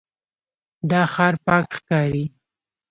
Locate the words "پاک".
1.45-1.67